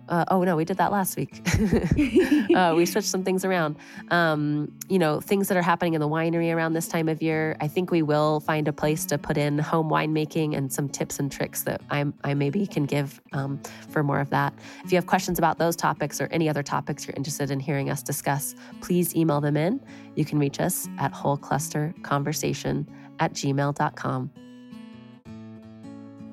uh, 0.08 0.24
oh 0.28 0.44
no, 0.44 0.56
we 0.56 0.64
did 0.64 0.76
that 0.78 0.92
last 0.92 1.16
week. 1.16 1.40
uh, 2.54 2.74
we 2.76 2.86
switched 2.86 3.08
some 3.08 3.24
things 3.24 3.44
around. 3.44 3.76
Um, 4.10 4.72
you 4.88 4.98
know, 4.98 5.20
things 5.20 5.48
that 5.48 5.56
are 5.56 5.62
happening 5.62 5.94
in 5.94 6.00
the 6.00 6.08
winery 6.08 6.54
around 6.54 6.74
this 6.74 6.88
time 6.88 7.08
of 7.08 7.22
year. 7.22 7.56
I 7.60 7.68
think 7.68 7.90
we 7.90 8.02
will 8.02 8.40
find 8.40 8.68
a 8.68 8.72
place 8.72 9.04
to 9.06 9.18
put 9.18 9.36
in 9.36 9.58
home 9.58 9.88
winemaking 9.88 10.56
and 10.56 10.72
some 10.72 10.88
tips 10.88 11.18
and 11.18 11.30
tricks 11.30 11.62
that 11.62 11.80
I, 11.90 12.04
I 12.24 12.34
maybe 12.34 12.66
can 12.66 12.84
give 12.84 13.20
um, 13.32 13.60
for 13.90 14.02
more 14.02 14.20
of 14.20 14.30
that. 14.30 14.54
If 14.84 14.92
you 14.92 14.96
have 14.96 15.06
questions 15.06 15.38
about 15.38 15.58
those 15.58 15.76
topics 15.76 16.20
or 16.20 16.28
any 16.30 16.48
other 16.48 16.62
topics 16.62 17.06
you're 17.06 17.16
interested 17.16 17.50
in 17.50 17.60
hearing 17.60 17.90
us 17.90 18.02
discuss, 18.02 18.54
please 18.80 19.14
email 19.16 19.40
them 19.40 19.56
in. 19.56 19.80
You 20.14 20.24
can 20.24 20.38
reach 20.38 20.60
us 20.60 20.88
at 20.98 21.12
wholeclusterconversation 21.12 22.86
at 23.18 23.32
gmail.com. 23.32 24.30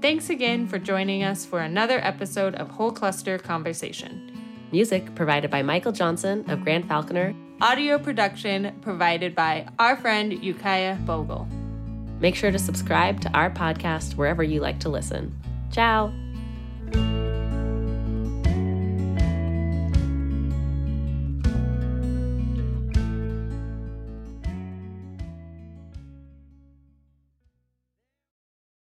Thanks 0.03 0.29
again 0.29 0.67
for 0.67 0.79
joining 0.79 1.23
us 1.23 1.45
for 1.45 1.61
another 1.61 1.97
episode 1.99 2.55
of 2.55 2.69
Whole 2.69 2.91
Cluster 2.91 3.37
Conversation. 3.37 4.37
Music 4.69 5.15
provided 5.15 5.49
by 5.49 5.61
Michael 5.61 5.93
Johnson 5.93 6.43
of 6.51 6.61
Grand 6.61 6.89
Falconer. 6.89 7.33
Audio 7.61 7.97
production 7.97 8.77
provided 8.81 9.33
by 9.33 9.65
our 9.79 9.95
friend 9.95 10.33
Ukiah 10.43 10.97
Bogle. 11.05 11.47
Make 12.19 12.35
sure 12.35 12.51
to 12.51 12.59
subscribe 12.59 13.21
to 13.21 13.31
our 13.31 13.49
podcast 13.49 14.17
wherever 14.17 14.43
you 14.43 14.59
like 14.59 14.81
to 14.81 14.89
listen. 14.89 15.33
Ciao. 15.71 16.13